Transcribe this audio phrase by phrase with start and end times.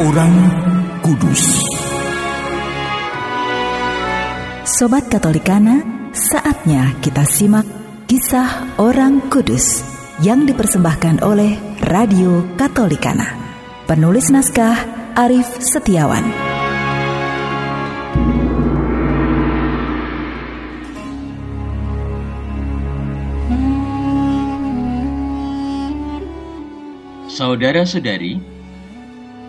[0.00, 0.32] Orang
[1.04, 1.60] Kudus.
[4.64, 5.84] Sobat Katolikana,
[6.16, 7.68] saatnya kita simak
[8.08, 9.84] kisah orang kudus
[10.24, 11.52] yang dipersembahkan oleh
[11.84, 13.28] Radio Katolikana.
[13.84, 14.72] Penulis naskah
[15.20, 16.24] Arif Setiawan.
[27.28, 28.59] Saudara-saudari,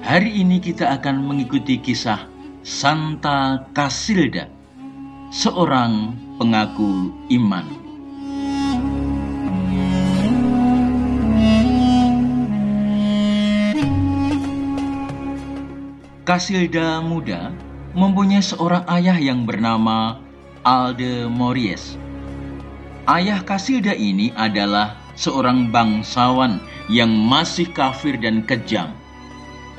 [0.02, 2.26] hari ini kita akan mengikuti kisah
[2.66, 4.50] Santa Casilda,
[5.30, 7.66] seorang pengaku iman.
[16.22, 17.50] Casilda muda
[17.98, 20.22] mempunyai seorang ayah yang bernama
[20.62, 21.98] Alde Mories.
[23.10, 29.01] Ayah Casilda ini adalah seorang bangsawan yang masih kafir dan kejam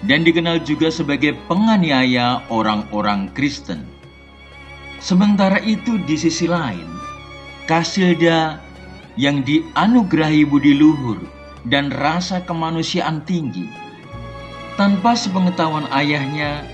[0.07, 3.87] dan dikenal juga sebagai penganiaya orang-orang Kristen.
[5.03, 6.87] Sementara itu di sisi lain,
[7.67, 8.59] Casilda
[9.19, 11.19] yang dianugerahi budi luhur
[11.67, 13.67] dan rasa kemanusiaan tinggi
[14.75, 16.67] tanpa sepengetahuan ayahnya,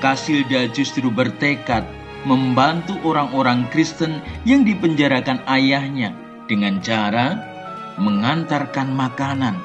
[0.00, 1.84] Casilda justru bertekad
[2.24, 6.12] membantu orang-orang Kristen yang dipenjarakan ayahnya
[6.48, 7.36] dengan cara
[7.96, 9.56] mengantarkan makanan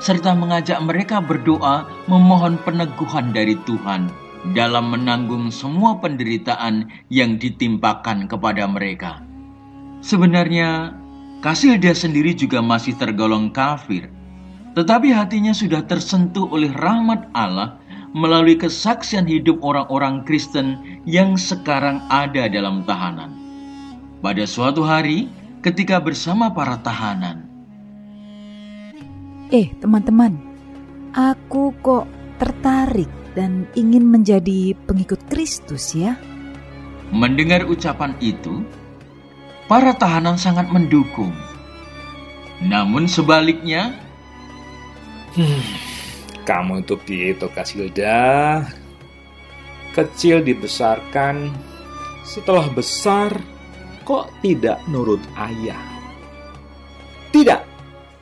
[0.00, 4.10] serta mengajak mereka berdoa memohon peneguhan dari Tuhan
[4.52, 9.22] dalam menanggung semua penderitaan yang ditimpakan kepada mereka.
[10.04, 10.92] Sebenarnya,
[11.40, 14.08] Casilda sendiri juga masih tergolong kafir
[14.74, 17.78] tetapi hatinya sudah tersentuh oleh rahmat Allah
[18.14, 23.30] melalui kesaksian hidup orang-orang Kristen yang sekarang ada dalam tahanan.
[24.18, 25.30] Pada suatu hari,
[25.62, 27.43] ketika bersama para tahanan,
[29.52, 30.40] Eh, teman-teman,
[31.12, 32.08] aku kok
[32.40, 36.16] tertarik dan ingin menjadi pengikut Kristus ya.
[37.12, 38.64] Mendengar ucapan itu,
[39.68, 41.34] para tahanan sangat mendukung.
[42.64, 44.00] Namun sebaliknya,
[45.34, 45.66] Hmm,
[46.46, 48.62] kamu itu Pietro Casilda.
[49.90, 51.50] Kecil dibesarkan,
[52.22, 53.34] setelah besar
[54.06, 55.82] kok tidak nurut ayah.
[57.34, 57.73] Tidak,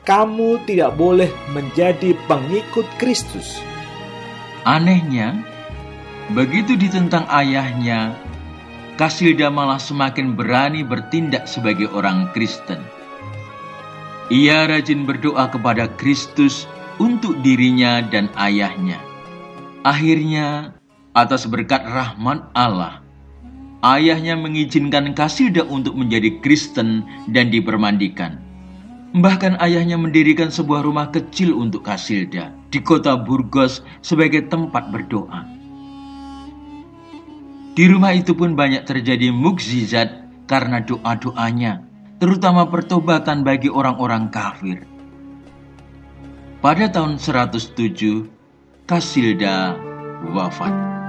[0.03, 3.63] kamu tidak boleh menjadi pengikut Kristus.
[4.67, 5.39] Anehnya,
[6.35, 8.11] begitu ditentang ayahnya,
[8.99, 12.83] Casilda malah semakin berani bertindak sebagai orang Kristen.
[14.27, 16.67] Ia rajin berdoa kepada Kristus
[16.99, 18.99] untuk dirinya dan ayahnya.
[19.87, 20.75] Akhirnya,
[21.15, 22.99] atas berkat rahmat Allah,
[23.83, 28.42] ayahnya mengizinkan Kasilda untuk menjadi Kristen dan dipermandikan.
[29.13, 35.45] Bahkan ayahnya mendirikan sebuah rumah kecil untuk Kasilda di kota Burgos sebagai tempat berdoa.
[37.77, 40.09] Di rumah itu pun banyak terjadi mukjizat
[40.49, 41.85] karena doa-doanya,
[42.17, 44.81] terutama pertobatan bagi orang-orang kafir.
[46.61, 47.69] Pada tahun 107,
[48.89, 49.77] Kasilda
[50.33, 51.02] wafat.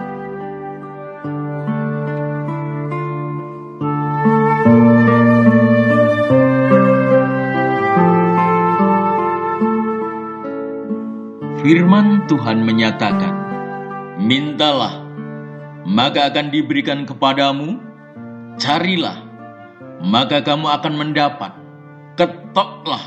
[11.64, 13.32] Firman Tuhan menyatakan,
[14.20, 15.00] Mintalah,
[15.88, 17.80] maka akan diberikan kepadamu,
[18.60, 19.24] carilah,
[20.04, 21.56] maka kamu akan mendapat,
[22.20, 23.00] ketoklah,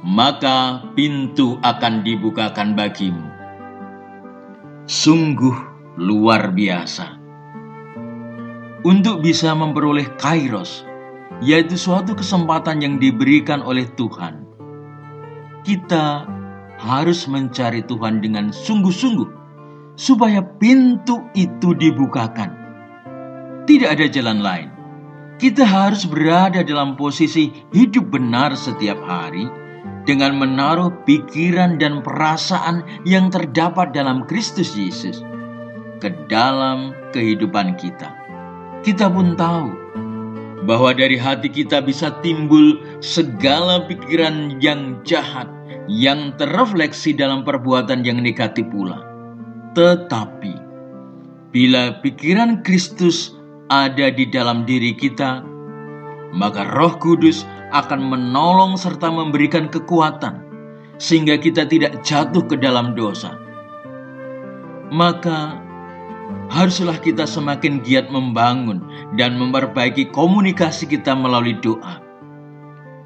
[0.00, 3.28] maka pintu akan dibukakan bagimu.
[4.88, 5.60] Sungguh
[6.00, 7.20] luar biasa.
[8.80, 10.88] Untuk bisa memperoleh kairos,
[11.44, 14.48] yaitu suatu kesempatan yang diberikan oleh Tuhan,
[15.68, 16.39] kita
[16.80, 19.28] harus mencari Tuhan dengan sungguh-sungguh,
[20.00, 22.56] supaya pintu itu dibukakan.
[23.68, 24.68] Tidak ada jalan lain.
[25.36, 29.48] Kita harus berada dalam posisi hidup benar setiap hari
[30.04, 35.24] dengan menaruh pikiran dan perasaan yang terdapat dalam Kristus Yesus
[36.00, 38.12] ke dalam kehidupan kita.
[38.80, 39.68] Kita pun tahu
[40.64, 45.48] bahwa dari hati kita bisa timbul segala pikiran yang jahat
[45.88, 49.00] yang terrefleksi dalam perbuatan yang negatif pula.
[49.72, 50.54] Tetapi
[51.54, 53.34] bila pikiran Kristus
[53.70, 55.46] ada di dalam diri kita,
[56.34, 60.42] maka Roh Kudus akan menolong serta memberikan kekuatan
[60.98, 63.38] sehingga kita tidak jatuh ke dalam dosa.
[64.90, 65.58] Maka
[66.50, 68.82] haruslah kita semakin giat membangun
[69.14, 72.02] dan memperbaiki komunikasi kita melalui doa.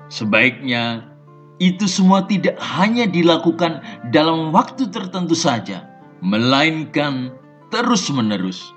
[0.08, 1.13] Sebaiknya
[1.62, 3.78] itu semua tidak hanya dilakukan
[4.10, 5.86] dalam waktu tertentu saja,
[6.18, 7.30] melainkan
[7.70, 8.74] terus-menerus.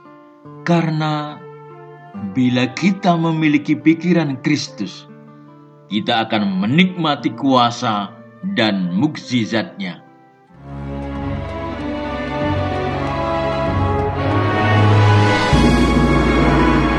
[0.61, 1.41] Karena
[2.37, 5.09] bila kita memiliki pikiran Kristus,
[5.89, 8.13] kita akan menikmati kuasa
[8.53, 10.03] dan mukjizatnya.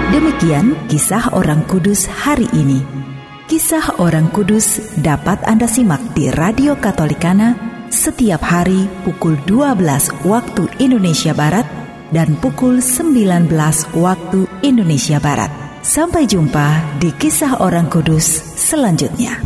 [0.08, 3.07] Demikian kisah orang kudus hari ini.
[3.48, 7.56] Kisah orang kudus dapat Anda simak di Radio Katolikana
[7.88, 11.64] setiap hari pukul 12 waktu Indonesia Barat
[12.12, 13.48] dan pukul 19
[13.96, 15.48] waktu Indonesia Barat.
[15.80, 19.40] Sampai jumpa di kisah orang kudus selanjutnya.